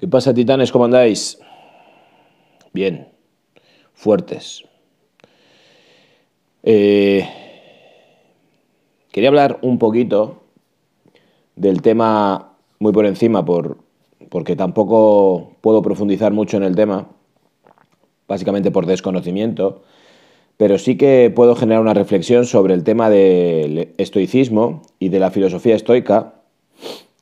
[0.00, 0.72] ¿Qué pasa, titanes?
[0.72, 1.38] ¿Cómo andáis?
[2.72, 3.08] Bien,
[3.92, 4.64] fuertes.
[6.62, 7.28] Eh,
[9.12, 10.40] quería hablar un poquito
[11.54, 13.76] del tema muy por encima, por,
[14.30, 17.08] porque tampoco puedo profundizar mucho en el tema,
[18.26, 19.82] básicamente por desconocimiento,
[20.56, 25.30] pero sí que puedo generar una reflexión sobre el tema del estoicismo y de la
[25.30, 26.36] filosofía estoica,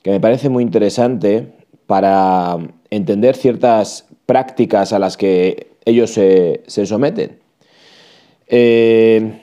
[0.04, 1.57] que me parece muy interesante
[1.88, 2.58] para
[2.90, 7.38] entender ciertas prácticas a las que ellos se, someten.
[8.46, 9.40] Eh,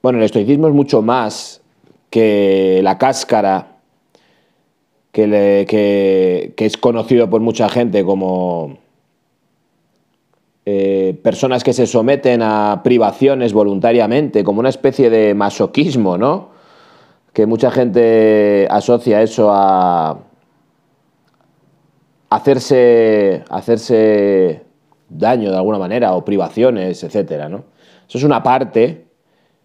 [0.00, 1.60] bueno, el estoicismo es mucho más
[2.08, 3.78] que la cáscara
[5.10, 8.78] que, es conocido por mucha gente como
[10.64, 16.50] eh, personas que se someten a privaciones voluntariamente, como una especie de masoquismo, ¿no?
[17.32, 20.30] Que mucha gente asocia eso a
[22.34, 24.62] hacerse, hacerse
[25.10, 27.64] daño de alguna manera o privaciones, etcétera, ¿no?
[28.08, 29.04] Eso es una parte,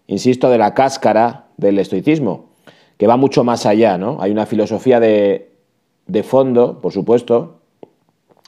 [0.06, 2.50] insisto, de la cáscara del estoicismo,
[2.98, 4.18] que va mucho más allá, ¿no?
[4.20, 5.50] Hay una filosofía de,
[6.06, 7.60] de fondo, por supuesto,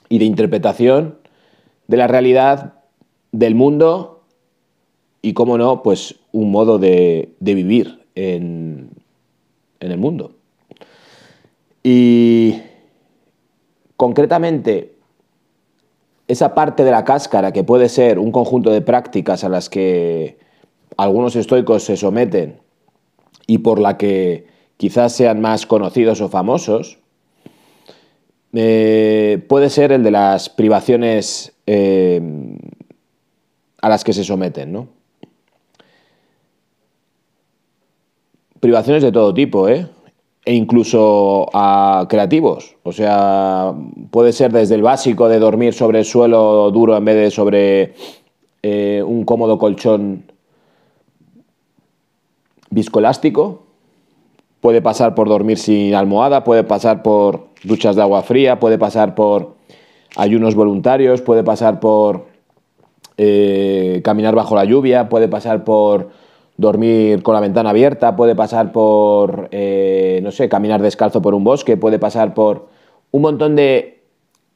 [0.07, 1.17] y de interpretación
[1.87, 2.75] de la realidad
[3.31, 4.21] del mundo
[5.23, 8.91] y, cómo no, pues un modo de, de vivir en,
[9.79, 10.33] en el mundo.
[11.83, 12.61] Y
[14.01, 14.95] Concretamente,
[16.27, 20.39] esa parte de la cáscara que puede ser un conjunto de prácticas a las que
[20.97, 22.59] algunos estoicos se someten
[23.45, 26.97] y por la que quizás sean más conocidos o famosos,
[28.53, 32.19] eh, puede ser el de las privaciones eh,
[33.83, 34.87] a las que se someten, ¿no?
[38.59, 39.87] Privaciones de todo tipo, ¿eh?
[40.43, 42.75] E incluso a creativos.
[42.83, 43.73] O sea,
[44.09, 47.93] puede ser desde el básico de dormir sobre el suelo duro en vez de sobre
[48.63, 50.31] eh, un cómodo colchón
[52.69, 53.63] viscoelástico.
[54.61, 59.15] Puede pasar por dormir sin almohada, puede pasar por duchas de agua fría, puede pasar
[59.15, 59.55] por
[60.15, 62.25] ayunos voluntarios, puede pasar por
[63.17, 66.09] eh, caminar bajo la lluvia, puede pasar por
[66.57, 71.43] dormir con la ventana abierta, puede pasar por, eh, no sé, caminar descalzo por un
[71.43, 72.69] bosque, puede pasar por
[73.11, 74.03] un montón de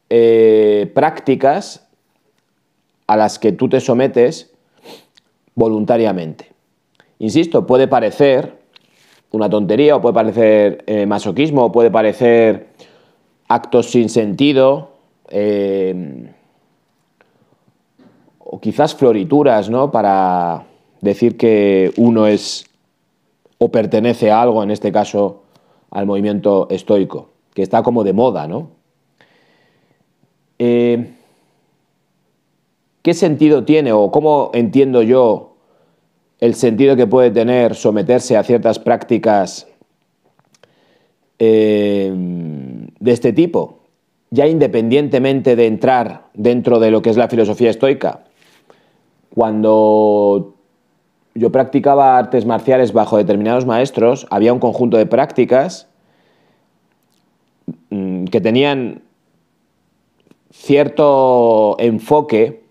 [0.09, 1.87] eh, prácticas
[3.07, 4.53] a las que tú te sometes
[5.55, 6.51] voluntariamente.
[7.19, 8.59] Insisto, puede parecer
[9.31, 12.67] una tontería o puede parecer eh, masoquismo o puede parecer
[13.47, 14.91] actos sin sentido
[18.39, 19.91] o quizás florituras, ¿no?
[19.91, 20.65] Para
[21.05, 22.65] decir que uno es
[23.57, 25.43] o pertenece a algo, en este caso
[25.91, 28.71] al movimiento estoico, que está como de moda, ¿no?
[30.59, 31.13] Eh,
[33.01, 35.55] ¿Qué sentido tiene o cómo entiendo yo
[36.39, 39.67] el sentido que puede tener someterse a ciertas prácticas
[41.39, 42.11] eh,
[42.99, 43.79] de este tipo?
[44.31, 48.23] Ya independientemente de entrar dentro de lo que es la filosofía estoica,
[49.33, 50.54] cuando
[51.35, 55.89] yo practicaba artes marciales bajo determinados maestros, había un conjunto de prácticas
[57.89, 59.03] mm, que tenían
[60.49, 62.63] cierto enfoque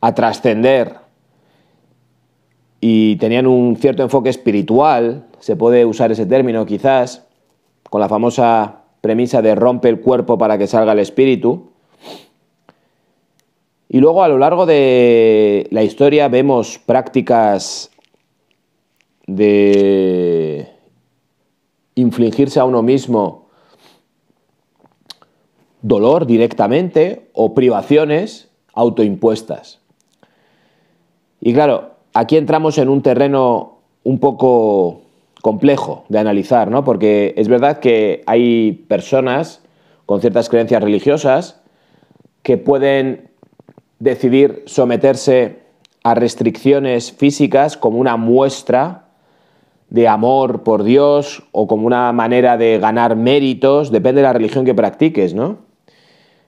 [0.00, 0.98] a trascender
[2.80, 7.26] y tenían un cierto enfoque espiritual, se puede usar ese término quizás,
[7.90, 11.72] con la famosa premisa de rompe el cuerpo para que salga el espíritu,
[13.92, 17.90] y luego a lo largo de la historia vemos prácticas
[19.26, 20.68] de
[21.96, 23.48] infligirse a uno mismo
[25.82, 29.80] dolor directamente o privaciones autoimpuestas.
[31.40, 35.00] Y claro, aquí entramos en un terreno un poco
[35.42, 36.84] complejo de analizar, ¿no?
[36.84, 39.64] Porque es verdad que hay personas
[40.06, 41.60] con ciertas creencias religiosas
[42.44, 43.29] que pueden
[44.00, 45.60] decidir someterse
[46.02, 49.04] a restricciones físicas como una muestra
[49.90, 54.64] de amor por Dios o como una manera de ganar méritos, depende de la religión
[54.64, 55.58] que practiques, ¿no?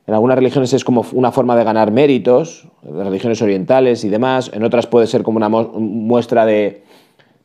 [0.07, 4.65] En algunas religiones es como una forma de ganar méritos, religiones orientales y demás, en
[4.65, 6.83] otras puede ser como una muestra de,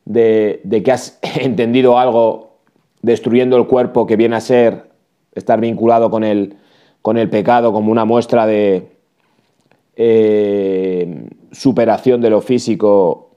[0.04, 2.58] de que has entendido algo
[3.02, 4.88] destruyendo el cuerpo que viene a ser
[5.34, 6.56] estar vinculado con el,
[7.02, 8.97] con el pecado, como una muestra de,
[10.00, 13.30] eh, superación de lo físico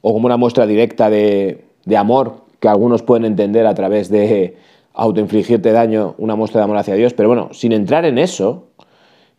[0.00, 1.66] o como una muestra directa de,
[1.96, 4.56] amor que algunos pueden entender a través de
[4.94, 8.70] autoinfligirte daño, una muestra de amor hacia Dios, pero bueno, sin entrar en eso,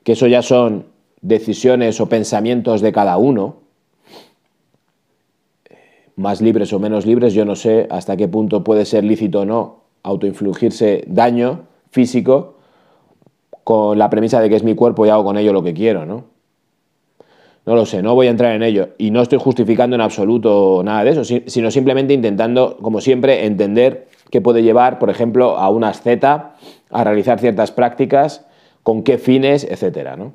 [0.03, 0.85] que eso ya son
[1.19, 3.57] decisiones o pensamientos de cada uno,
[6.15, 9.45] más libres o menos libres, yo no sé hasta qué punto puede ser lícito o
[9.45, 12.58] no autoinfligirse daño físico
[13.69, 16.03] con la premisa de que es mi cuerpo y hago con ello lo que quiero,
[16.03, 16.25] ¿no?
[17.67, 18.95] No lo sé, no voy a entrar en ello.
[18.97, 24.07] Y no estoy justificando en absoluto nada de eso, sino simplemente intentando, como siempre, entender
[24.31, 26.55] qué puede llevar, por ejemplo, a una asceta
[26.89, 28.43] a realizar ciertas prácticas,
[28.81, 30.33] con qué fines, etcétera, ¿no?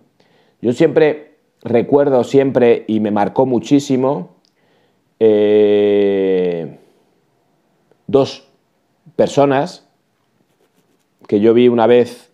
[0.63, 4.37] Yo siempre recuerdo siempre y me marcó muchísimo
[5.19, 6.79] eh,
[8.07, 8.47] dos
[9.17, 9.89] personas
[11.27, 12.31] que yo vi una vez,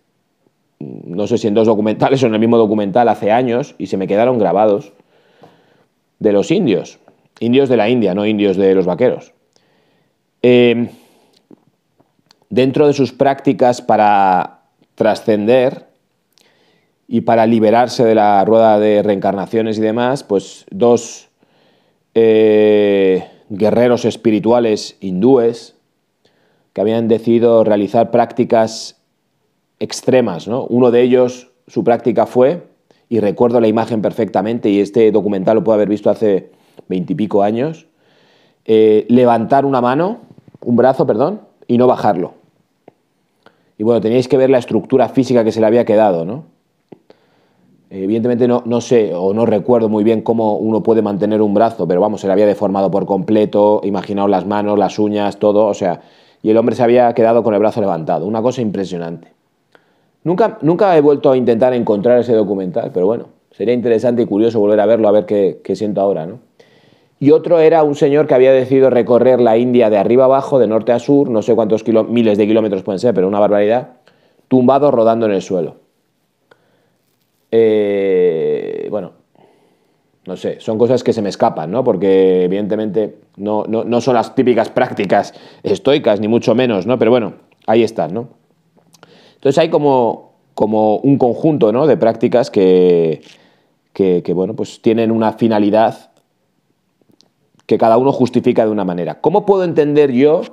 [1.05, 3.97] no sé si en dos documentales o en el mismo documental hace años, y se
[3.97, 4.93] me quedaron grabados,
[6.19, 6.99] de los indios,
[7.39, 9.33] indios de la India, no indios de los vaqueros.
[10.43, 10.89] Eh,
[12.49, 14.61] dentro de sus prácticas para
[14.95, 15.91] trascender,
[17.13, 21.27] y para liberarse de la rueda de reencarnaciones y demás, pues dos
[22.15, 25.75] eh, guerreros espirituales hindúes
[26.71, 29.00] que habían decidido realizar prácticas
[29.81, 30.47] extremas.
[30.47, 30.65] ¿no?
[30.65, 32.63] Uno de ellos, su práctica fue,
[33.09, 36.51] y recuerdo la imagen perfectamente, y este documental lo puedo haber visto hace
[36.87, 37.87] veintipico años,
[38.63, 40.19] eh, levantar una mano,
[40.63, 42.35] un brazo, perdón, y no bajarlo.
[43.77, 46.45] Y bueno, teníais que ver la estructura física que se le había quedado, ¿no?
[47.89, 51.87] Evidentemente no, no, sé o no recuerdo muy bien cómo uno puede mantener un brazo,
[51.87, 55.73] pero vamos, se le había deformado por completo, imaginaos las manos, las uñas, todo, o
[55.73, 55.99] sea,
[56.41, 59.40] y el hombre se había quedado con el brazo levantado, una cosa impresionante.
[60.23, 64.59] Nunca, nunca he vuelto a intentar encontrar ese documental, pero bueno, sería interesante y curioso
[64.59, 66.39] volver a verlo, a ver qué, qué siento ahora, ¿no?
[67.21, 70.65] Y otro era un señor que había decidido recorrer la India de arriba abajo, de
[70.65, 73.89] norte a sur, no sé cuántos miles de kilómetros pueden ser, pero una barbaridad,
[74.47, 75.75] tumbado rodando en el suelo.
[77.51, 79.11] Eh, bueno,
[80.25, 81.83] no sé, son cosas que se me escapan, ¿no?
[81.83, 83.65] Porque evidentemente no,
[84.01, 86.97] son las típicas prácticas estoicas, ni mucho menos, ¿no?
[86.97, 87.33] Pero bueno,
[87.67, 88.29] ahí están, ¿no?
[89.41, 91.87] Entonces hay como, como un conjunto ¿no?
[91.87, 93.23] de prácticas que,
[93.91, 96.11] que, bueno, pues tienen una finalidad
[97.65, 99.19] que cada uno justifica de una manera.
[99.19, 100.43] ¿Cómo puedo entender yo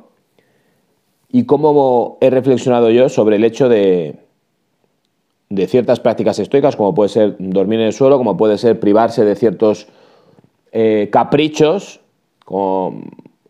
[1.31, 4.21] y cómo he reflexionado yo sobre el hecho de,
[5.51, 9.23] de ciertas prácticas estoicas, como puede ser dormir en el suelo, como puede ser privarse
[9.23, 9.87] de ciertos
[10.73, 12.01] eh, caprichos,
[12.47, 13.03] como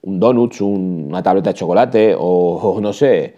[0.03, 3.37] un donut, una tableta de chocolate, o, no sé.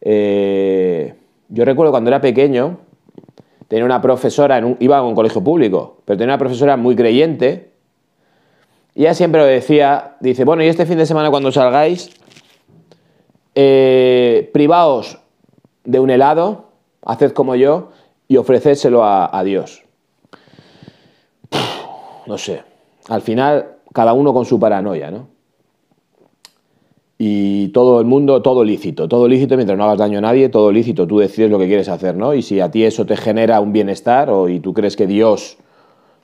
[0.00, 1.12] Eh,
[1.52, 2.78] yo recuerdo cuando era pequeño,
[3.68, 7.72] tenía una profesora, en iba a un colegio público, pero tenía una profesora muy creyente,
[8.94, 12.10] y ella siempre lo decía, dice, bueno, y este fin de semana cuando salgáis,
[13.54, 15.18] eh, privaos
[15.84, 16.70] de un helado,
[17.04, 17.90] haced como yo,
[18.28, 19.84] y ofrecérselo a, Dios.
[22.26, 22.62] No sé,
[23.10, 25.28] al final cada uno con su paranoia, ¿no?
[27.24, 30.72] Y todo el mundo, todo lícito, todo lícito mientras no hagas daño a nadie, todo
[30.72, 32.34] lícito, tú decides lo que quieres hacer, ¿no?
[32.34, 35.56] Y si a ti eso te genera un bienestar o y tú crees que Dios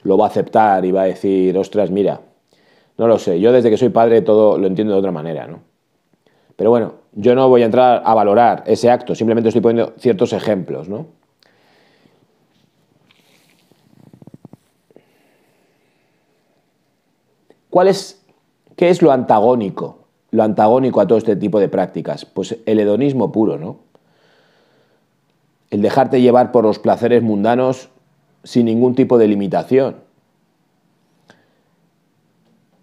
[0.02, 2.22] lo va a aceptar y va a decir, ostras, mira,
[2.96, 5.60] no lo sé, yo desde que soy padre todo lo entiendo de otra manera, ¿no?
[6.56, 10.32] Pero bueno, yo no voy a entrar a valorar ese acto, simplemente estoy poniendo ciertos
[10.32, 11.06] ejemplos, ¿no?
[17.70, 18.20] ¿Cuál es,
[18.74, 19.97] ¿Qué es lo antagónico?
[20.31, 22.25] Lo antagónico a todo este tipo de prácticas.
[22.25, 23.79] Pues el hedonismo puro, ¿no?
[25.70, 27.89] El dejarte llevar por los placeres mundanos
[28.44, 29.97] sin ningún tipo de limitación.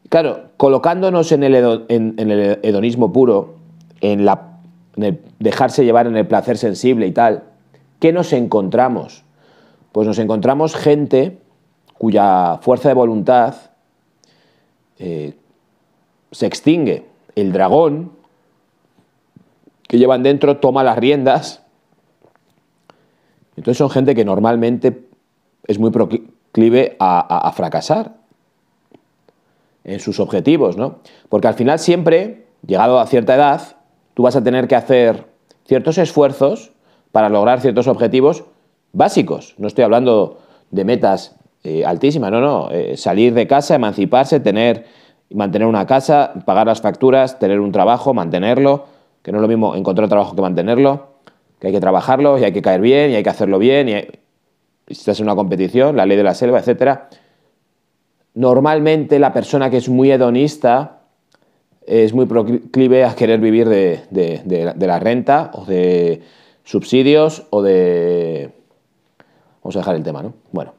[0.09, 1.55] Claro, colocándonos en el,
[2.63, 3.55] hedonismo puro,
[4.01, 4.59] en, la,
[4.95, 7.43] en el dejarse llevar en el placer sensible y tal,
[7.99, 9.23] ¿qué nos encontramos?
[9.91, 11.39] Pues nos encontramos gente
[11.97, 13.55] cuya fuerza de voluntad
[14.99, 15.33] eh,
[16.31, 17.05] se extingue.
[17.35, 18.11] El dragón
[19.87, 21.63] que llevan dentro toma las riendas.
[23.55, 25.05] Entonces son gente que normalmente
[25.67, 28.15] es muy proclive a, fracasar
[29.83, 30.99] en sus objetivos, ¿no?
[31.29, 33.77] Porque al final siempre, llegado a cierta edad,
[34.13, 35.25] tú vas a tener que hacer
[35.65, 36.71] ciertos esfuerzos
[37.11, 38.45] para lograr ciertos objetivos
[38.93, 39.55] básicos.
[39.57, 40.39] No estoy hablando
[40.71, 44.85] de metas eh, altísima, no, no, eh, salir de casa, emanciparse, tener,
[45.31, 48.85] mantener una casa, pagar las facturas, tener un trabajo, mantenerlo,
[49.21, 51.07] que no es lo mismo encontrar trabajo que mantenerlo,
[51.59, 53.93] que hay que trabajarlo y hay que caer bien y hay que hacerlo bien, y,
[54.87, 56.99] si estás en una competición, la ley de la selva, etc.
[58.35, 60.99] Normalmente la persona que es muy hedonista
[61.87, 66.21] es muy proclive a querer vivir de, la renta o de
[66.63, 68.51] subsidios o de...
[69.63, 70.33] Vamos a dejar el tema, ¿no?
[70.51, 70.74] Bueno.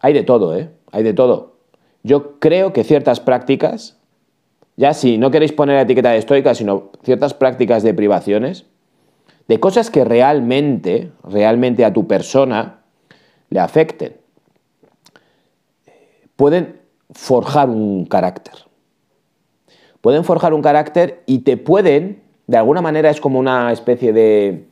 [0.00, 0.70] Hay de todo, ¿eh?
[0.92, 1.56] Hay de todo.
[2.02, 3.98] Yo creo que ciertas prácticas,
[4.76, 8.66] ya si no queréis poner la etiqueta de estoica, sino ciertas prácticas de privaciones,
[9.48, 12.80] de cosas que realmente, realmente a tu persona
[13.50, 14.20] le afecten
[16.40, 16.80] pueden
[17.10, 18.54] forjar un carácter.
[20.00, 24.66] Pueden forjar un carácter y te pueden, de alguna manera es como una especie de,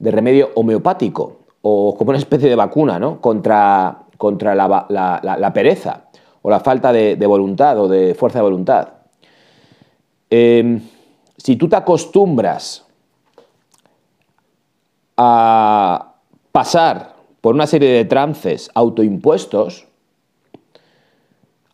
[0.00, 3.20] remedio homeopático o como una especie de vacuna ¿no?
[3.20, 6.04] contra, contra la, pereza
[6.40, 8.88] o la falta de, voluntad o de fuerza de voluntad.
[10.30, 10.80] Em,
[11.36, 12.86] si tú te acostumbras
[15.18, 16.14] a
[16.52, 19.88] pasar por una serie de trances autoimpuestos,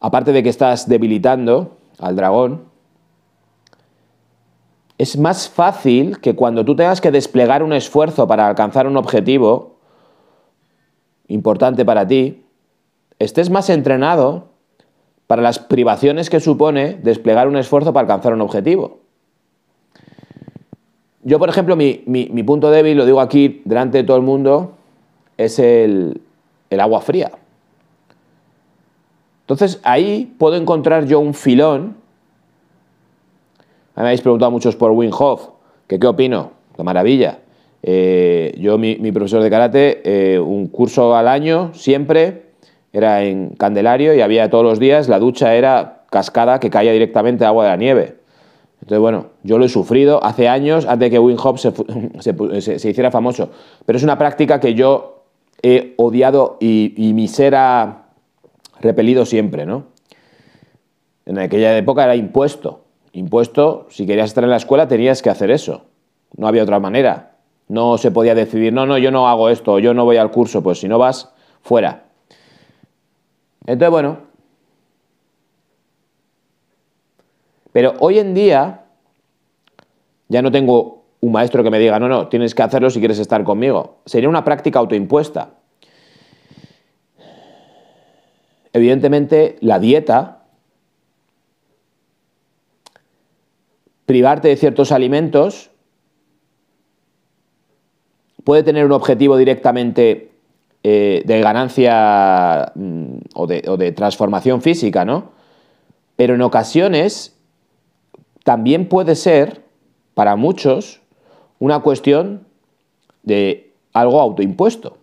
[0.00, 2.64] aparte de que estás debilitando al dragón,
[4.98, 9.69] es más fácil que cuando tú tengas que desplegar un esfuerzo para alcanzar un objetivo
[11.30, 12.44] importante para ti,
[13.18, 14.50] estés más entrenado
[15.26, 19.00] para las privaciones que supone desplegar un esfuerzo para alcanzar un objetivo.
[21.22, 24.72] Yo, por ejemplo, mi, punto débil, lo digo aquí delante de todo el mundo,
[25.36, 26.20] es el
[26.78, 27.32] agua fría.
[29.50, 31.96] Entonces ahí puedo encontrar yo un filón.
[33.96, 35.48] Me habéis preguntado muchos por Wim Hof,
[35.88, 37.40] qué opino, ¡Qué maravilla.
[37.82, 42.50] Eh, yo, mi, profesor de karate, eh, un curso al año, siempre,
[42.92, 47.44] era en Candelario y había todos los días, la ducha era cascada que caía directamente
[47.44, 48.16] agua de la nieve.
[48.82, 53.10] Entonces, bueno, yo lo he sufrido hace años, antes de que Wim Hof se, hiciera
[53.10, 53.50] famoso.
[53.86, 55.24] Pero es una práctica que yo
[55.62, 57.56] he odiado y, y mi ser
[58.80, 59.84] repelido siempre, ¿no?
[61.26, 62.84] En aquella época era impuesto.
[63.12, 65.84] Impuesto, si querías estar en la escuela tenías que hacer eso.
[66.36, 67.29] No había otra manera.
[67.70, 70.60] No se podía decidir, no, no, yo no hago esto, yo no voy al curso,
[70.60, 72.06] pues si no vas, fuera.
[73.60, 74.18] Entonces, bueno.
[77.70, 78.86] Pero hoy en día
[80.26, 83.20] ya no tengo un maestro que me diga, no, no, tienes que hacerlo si quieres
[83.20, 83.98] estar conmigo.
[84.04, 85.50] Sería una práctica autoimpuesta.
[88.72, 90.42] Evidentemente, la dieta,
[94.06, 95.69] privarte de ciertos alimentos,
[98.50, 100.32] puede tener un objetivo directamente
[100.82, 105.30] eh, de ganancia mm, o, de, o de transformación física, ¿no?
[106.16, 107.36] Pero en ocasiones
[108.42, 109.62] también puede ser,
[110.14, 111.00] para muchos,
[111.60, 112.44] una cuestión
[113.22, 114.96] de algo autoimpuesto.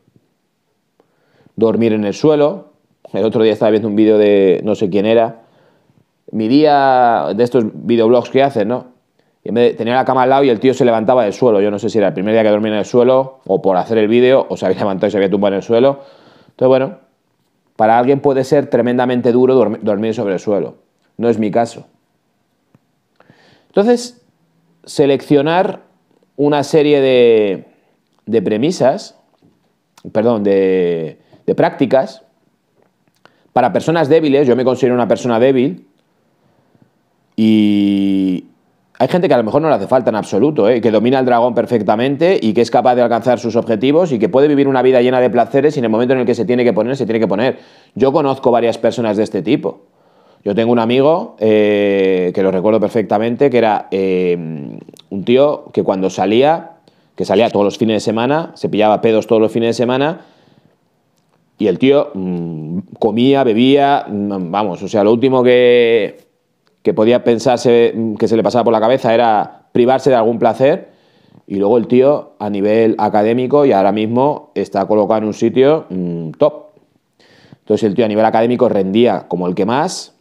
[1.56, 2.74] Dormir en el suelo,
[3.14, 5.44] el otro día estaba viendo un vídeo de no sé quién era.
[6.34, 8.97] Mi día de estos videoblogs que hacen, ¿no?
[9.48, 11.62] Y tenía la cama al lado y el tío se levantaba del suelo.
[11.62, 13.78] Yo no sé si era el primer día que dormía en el suelo o por
[13.78, 16.02] hacer el vídeo o se había levantado y se había tumbado en el suelo.
[16.50, 16.98] Entonces, bueno,
[17.78, 20.76] para alguien puede ser tremendamente duro dormir sobre el suelo.
[21.16, 21.88] No es mi caso.
[23.68, 24.22] Entonces,
[24.84, 25.84] seleccionar
[26.36, 27.68] una serie de,
[28.26, 29.18] de premisas,
[30.12, 32.24] perdón, de, de prácticas
[33.54, 35.88] para personas débiles, yo me considero una persona débil
[37.38, 38.46] y
[39.00, 40.82] hay gente que a lo mejor no le hace falta en absoluto, ¿eh?
[40.82, 44.28] que domina el dragón perfectamente y que es capaz de alcanzar sus objetivos y que
[44.28, 46.46] puede vivir una vida llena de placeres y en el momento en el que se
[46.46, 47.60] tiene que poner, se tiene que poner.
[47.94, 49.82] Yo conozco varias personas de este tipo.
[50.44, 54.36] Yo tengo un amigo eh, que lo recuerdo perfectamente, que era eh,
[55.10, 56.72] un tío que cuando salía,
[57.16, 60.22] que salía todos los fines de semana, se pillaba pedos todos los fines de semana
[61.60, 66.27] y el tío mm, comía, bebía, mm, vamos, o sea, lo último que,
[66.88, 70.40] que podía pensarse mm, que se le pasaba por la cabeza era privarse de algún
[70.40, 70.88] placer.
[71.46, 75.86] Y luego el tío a nivel académico y ahora mismo está colocado en un sitio
[76.38, 76.68] top.
[77.60, 80.16] Entonces el tío a nivel académico rendía como el que más.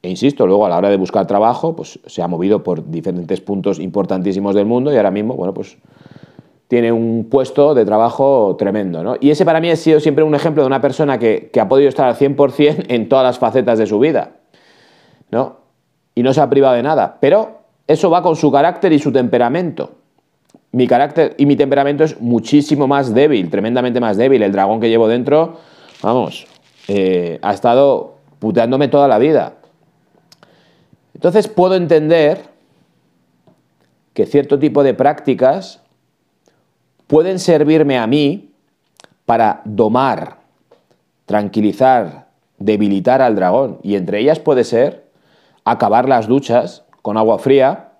[0.00, 3.40] E insisto, luego a la hora de buscar trabajo, pues se ha movido por diferentes
[3.40, 5.76] puntos importantísimos del mundo y ahora mismo, bueno, pues
[6.68, 9.02] tiene un puesto de trabajo tremendo.
[9.02, 9.16] ¿no?
[9.18, 11.88] Y ese para mí ha sido siempre un ejemplo de una persona que, ha podido
[11.88, 14.36] estar al 100% en todas las facetas de su vida.
[15.32, 15.63] ¿no?
[16.14, 17.18] Y no se ha privado de nada.
[17.20, 19.92] Pero eso va con su carácter y su temperamento.
[20.72, 24.42] Mi carácter y mi temperamento es muchísimo más débil, tremendamente más débil.
[24.42, 25.58] El dragón que llevo dentro,
[26.02, 26.46] vamos,
[26.88, 29.54] eh, ha estado puteándome toda la vida.
[31.14, 32.42] Entonces puedo entender
[34.12, 35.82] que cierto tipo de prácticas
[37.06, 38.50] pueden servirme a mí
[39.26, 40.38] para domar,
[41.26, 42.24] tranquilizar
[42.58, 43.78] debilitar al dragón.
[43.82, 45.03] Y entre ellas puede ser
[45.64, 47.92] acabar las duchas con agua fría,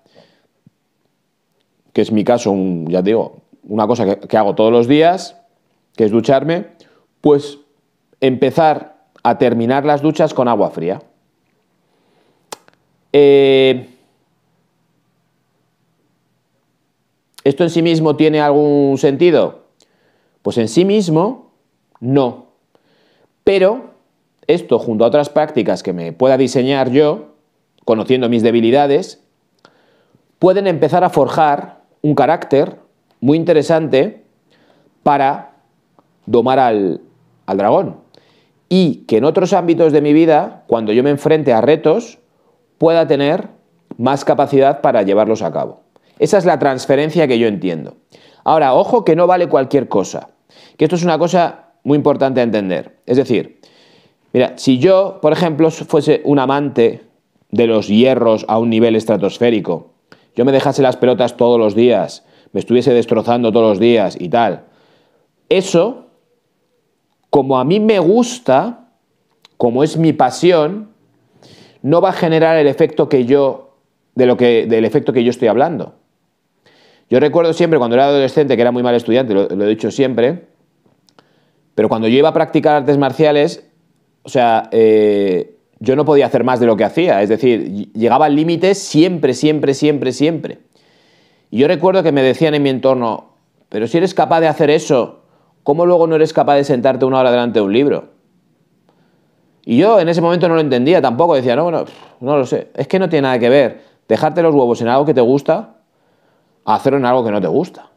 [1.93, 2.53] que es mi caso,
[2.87, 5.37] ya digo, una cosa que, que hago todos los días,
[5.95, 6.67] que es ducharme,
[7.21, 7.59] pues
[8.19, 11.01] empezar a terminar las duchas con agua fría.
[13.11, 13.87] Eh,
[17.43, 19.65] ¿Esto en sí mismo tiene algún sentido?
[20.41, 21.51] Pues en sí mismo,
[21.99, 22.47] no.
[23.43, 23.91] Pero
[24.47, 27.34] esto, junto a otras prácticas que me pueda diseñar yo,
[27.85, 29.23] conociendo mis debilidades,
[30.39, 32.79] pueden empezar a forjar un carácter
[33.21, 34.23] muy interesante
[35.03, 35.53] para
[36.25, 37.01] domar al,
[37.45, 37.97] al dragón.
[38.67, 42.19] Y que en otros ámbitos de mi vida, cuando yo me enfrente a retos,
[42.77, 43.49] pueda tener
[43.97, 45.81] más capacidad para llevarlos a cabo.
[46.19, 47.95] Esa es la transferencia que yo entiendo.
[48.43, 50.29] Ahora, ojo que no vale cualquier cosa,
[50.77, 52.97] que esto es una cosa muy importante a entender.
[53.05, 53.59] Es decir,
[54.33, 57.03] mira, si yo, por ejemplo, fuese un amante
[57.55, 59.93] de los hierros a un nivel estratosférico,
[60.35, 64.29] yo me dejase las pelotas todos los días, me estuviese destrozando todos los días y
[64.29, 64.65] tal,
[65.49, 66.07] eso,
[67.29, 68.89] como a mí me gusta,
[69.57, 70.89] como es mi pasión,
[71.81, 73.77] no va a generar el efecto que yo,
[74.15, 75.93] de lo que, del efecto que yo estoy hablando.
[77.09, 80.47] Yo recuerdo siempre cuando era adolescente, que era muy mal estudiante, lo, he dicho siempre,
[81.75, 83.67] pero cuando yo iba a practicar artes marciales,
[84.23, 87.21] o sea, eh, yo no podía hacer más de lo que hacía.
[87.21, 90.59] Es decir, llegaba al límite siempre, siempre, siempre, siempre.
[91.51, 93.35] Y yo recuerdo que me decían en mi entorno,
[93.69, 95.23] pero si eres capaz de hacer eso,
[95.63, 98.09] ¿cómo luego no eres capaz de sentarte una hora delante de un libro?
[99.65, 101.35] Y yo en ese momento no lo entendía tampoco.
[101.35, 101.85] Decía, no, bueno,
[102.19, 102.69] no lo sé.
[102.75, 105.75] Es que no tiene nada que ver dejarte los huevos en algo que te gusta
[106.65, 107.91] hacerlo en algo que no te gusta.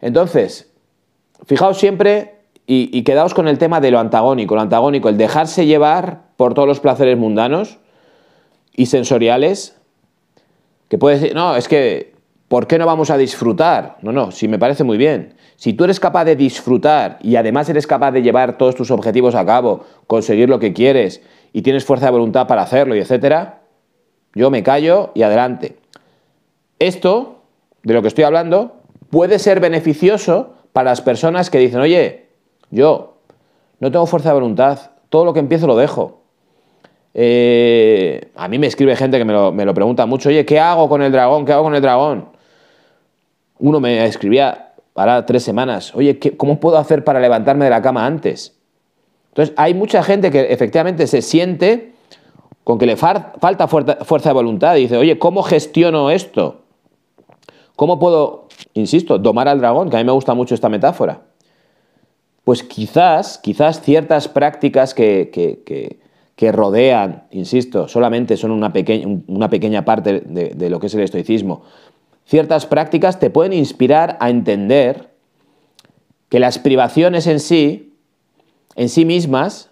[0.00, 0.72] Entonces,
[1.46, 2.35] fijaos siempre
[2.66, 4.56] y, quedaos con el tema de lo antagónico.
[4.56, 7.78] Lo antagónico, el dejarse llevar por todos los placeres mundanos
[8.74, 9.76] y sensoriales,
[10.88, 12.14] que puedes decir, no, es que,
[12.48, 13.98] ¿por qué no vamos a disfrutar?
[14.02, 15.34] No, no, si me parece muy bien.
[15.54, 19.34] Si tú eres capaz de disfrutar y además eres capaz de llevar todos tus objetivos
[19.36, 23.60] a cabo, conseguir lo que quieres y tienes fuerza de voluntad para hacerlo y etcétera,
[24.34, 25.76] yo me callo y adelante.
[26.78, 27.42] Esto,
[27.84, 28.76] de lo que estoy hablando,
[29.08, 32.25] puede ser beneficioso para las personas que dicen, oye,
[32.70, 33.14] yo
[33.80, 36.20] no tengo fuerza de voluntad, todo lo que empiezo lo dejo.
[37.14, 41.02] Eh, a mí me escribe gente que me lo, pregunta mucho, oye, ¿qué hago con
[41.02, 41.44] el dragón?
[41.44, 42.28] ¿Qué hago con el dragón?
[43.58, 48.04] Uno me escribía para tres semanas, oye, ¿cómo puedo hacer para levantarme de la cama
[48.04, 48.54] antes?
[49.28, 51.92] Entonces, hay mucha gente que efectivamente se siente
[52.64, 56.62] con que le falta fuerza de voluntad y dice, oye, ¿cómo gestiono esto?
[57.76, 59.90] ¿Cómo puedo, insisto, domar al dragón?
[59.90, 61.20] Que a mí me gusta mucho esta metáfora.
[62.46, 65.98] Pues quizás, quizás ciertas prácticas que,
[66.52, 68.72] rodean, insisto, solamente son una,
[69.26, 71.64] una pequeña parte de lo que es el estoicismo,
[72.24, 75.10] ciertas prácticas te pueden inspirar a entender
[76.28, 77.94] que las privaciones en sí,
[78.76, 79.70] en sí mismas,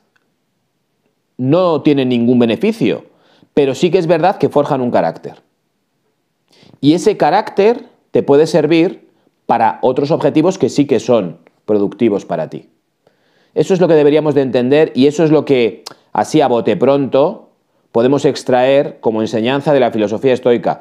[1.37, 3.05] no tienen ningún beneficio,
[3.55, 5.45] pero sí que es verdad que forjan un carácter.
[6.81, 9.11] Y ese carácter te puede servir
[9.47, 12.68] para otros objetivos que sí que son productivos para ti.
[13.55, 16.77] Eso es lo que deberíamos de entender y eso es lo que, así a bote
[16.77, 17.50] pronto,
[17.92, 20.81] podemos extraer como enseñanza de la filosofía estoica.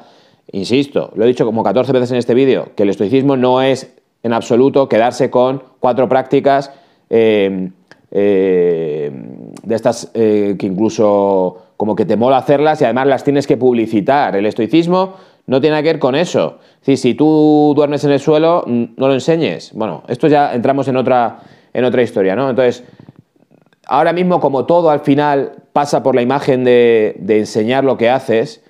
[0.52, 3.94] Insisto, lo he dicho como 14 veces en este vídeo, que el estoicismo no es
[4.22, 6.72] en absoluto quedarse con cuatro prácticas
[7.10, 7.70] eh,
[8.10, 9.12] eh,
[9.62, 13.56] de estas eh, que incluso como que te mola hacerlas y además las tienes que
[13.56, 14.36] publicitar.
[14.36, 15.14] El estoicismo
[15.46, 16.58] no tiene que ver con eso.
[16.82, 19.72] si tú duermes en el suelo, no lo enseñes.
[19.74, 21.40] Bueno, esto ya entramos en otra,
[21.72, 22.48] en otra historia, ¿no?
[22.50, 22.84] Entonces,
[23.86, 28.62] ahora mismo como todo al final pasa por la imagen de, enseñar lo que haces,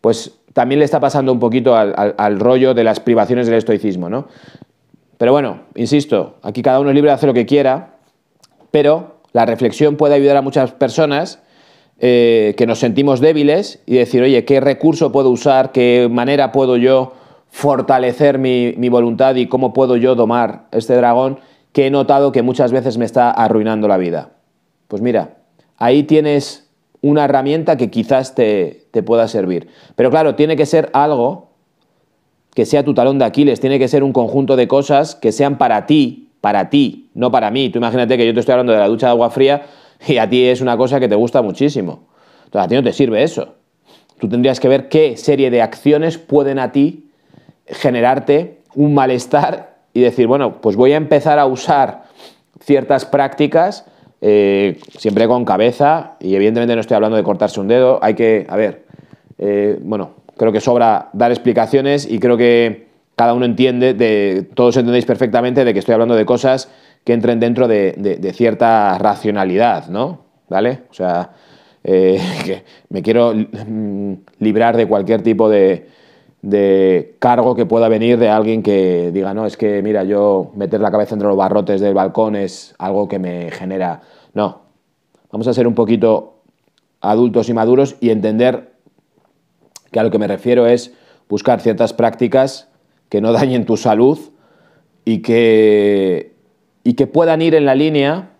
[0.00, 4.08] pues también le está pasando un poquito al, al, rollo de las privaciones del estoicismo,
[4.08, 4.28] ¿no?
[5.18, 7.96] Pero bueno, insisto, aquí cada uno es libre de hacer lo que quiera,
[8.70, 11.41] pero la reflexión puede ayudar a muchas personas
[12.04, 15.70] eh, que nos sentimos débiles y decir, oye, ¿qué recurso puedo usar?
[15.70, 17.12] ¿Qué manera puedo yo
[17.48, 21.38] fortalecer mi, voluntad y cómo puedo yo domar este dragón
[21.70, 24.30] que he notado que muchas veces me está arruinando la vida?
[24.88, 25.36] Pues mira,
[25.76, 26.68] ahí tienes
[27.02, 29.68] una herramienta que quizás te, te pueda servir.
[29.94, 31.50] Pero claro, tiene que ser algo
[32.52, 35.56] que sea tu talón de Aquiles, tiene que ser un conjunto de cosas que sean
[35.56, 37.70] para ti, para ti, no para mí.
[37.70, 39.62] Tú imagínate que yo te estoy hablando de la ducha de agua fría
[40.06, 42.08] y a ti es una cosa que te gusta muchísimo.
[42.44, 43.54] Entonces a ti no te sirve eso.
[44.18, 47.10] Tú tendrías que ver qué serie de acciones pueden a ti
[47.66, 52.04] generarte un malestar y decir, bueno, pues voy a empezar a usar
[52.60, 53.84] ciertas prácticas
[54.20, 58.46] eh, siempre con cabeza y evidentemente no estoy hablando de cortarse un dedo, hay que,
[58.48, 58.84] a ver,
[59.38, 62.86] eh, bueno, creo que sobra dar explicaciones y creo que
[63.16, 66.70] cada uno entiende, de, todos entendéis perfectamente de que estoy hablando de cosas
[67.04, 70.20] que entren dentro de, cierta racionalidad, ¿no?
[70.48, 70.82] ¿Vale?
[70.90, 71.30] O sea,
[71.82, 75.88] eh, que me quiero mm, librar de cualquier tipo de,
[76.42, 80.80] de cargo que pueda venir de alguien que diga, no, es que mira, yo meter
[80.80, 84.02] la cabeza entre los barrotes del balcón es algo que me genera.
[84.34, 84.62] No,
[85.30, 86.42] vamos a ser un poquito
[87.00, 88.72] adultos y maduros y entender
[89.90, 90.94] que a lo que me refiero es
[91.28, 92.68] buscar ciertas prácticas
[93.08, 94.18] que no dañen tu salud
[95.04, 96.31] y que,
[96.84, 98.30] y que puedan ir en la línea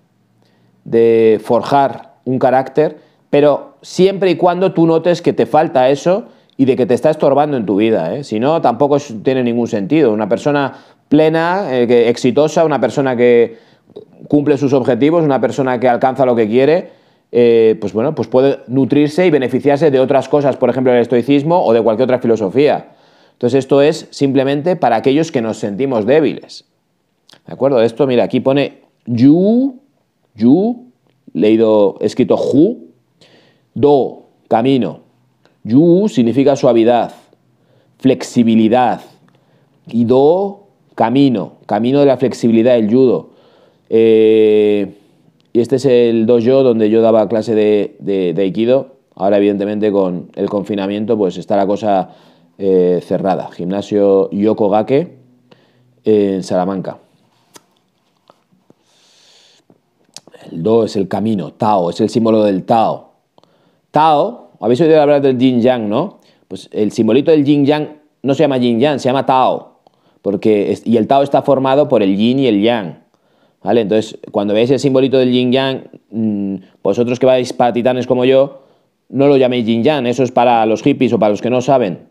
[0.85, 2.99] de forjar un carácter,
[3.31, 6.27] pero siempre y cuando tú notes que te falta eso
[6.57, 8.15] y de que te está estorbando en tu vida.
[8.15, 8.25] ¿eh?
[8.25, 10.13] Si no, tampoco tiene ningún sentido.
[10.13, 10.75] Una persona
[11.09, 13.59] plena, eh, exitosa, una persona que
[14.29, 16.91] cumple sus objetivos, una persona que alcanza lo que quiere,
[17.33, 21.65] eh, pues bueno, pues puede nutrirse y beneficiarse de otras cosas, por ejemplo, el estoicismo
[21.65, 22.91] o de cualquier otra filosofía.
[23.33, 26.72] Entonces esto es simplemente para aquellos que nos sentimos débiles.
[27.47, 27.83] ¿De acuerdo?
[27.83, 29.81] Esto, mira, aquí pone yu,
[30.35, 30.87] yu,
[31.33, 32.89] leído, escrito ju,
[33.75, 35.01] do, camino.
[35.65, 37.13] Yu significa suavidad,
[37.99, 39.01] flexibilidad.
[39.87, 43.31] Y do, camino, camino de la flexibilidad, el judo.
[43.89, 44.95] Eh,
[45.53, 48.97] y este es el dojo donde yo daba clase de, de, Aikido.
[49.15, 52.11] Ahora, evidentemente, con el confinamiento, pues está la cosa
[52.59, 53.51] eh, cerrada.
[53.53, 55.19] Gimnasio Yokogake
[56.05, 57.02] en Salamanca.
[60.51, 63.13] El Do es el camino, Tao es el símbolo del Tao.
[63.91, 66.19] Tao, habéis oído hablar del Yin Yang, ¿no?
[66.49, 67.89] Pues el simbolito del Yin Yang
[68.23, 69.81] no se llama Yin Yang, se llama Tao.
[70.23, 73.03] Porque, y el Tao está formado por el Yin y el Yang.
[73.65, 78.25] Entonces, cuando veáis el simbolito del yin yang, mm, vosotros que vais para titanes como
[78.25, 78.63] yo,
[79.09, 81.61] no lo llaméis yin yang, eso es para los hippies o para los que no
[81.61, 82.09] saben.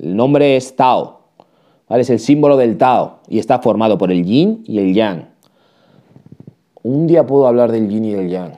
[0.00, 1.20] El nombre es Tao,
[1.88, 2.02] ¿vale?
[2.02, 5.33] Es el símbolo del Tao y está formado por el yin y el yang.
[6.86, 8.52] Un día puedo hablar del yin y el yang.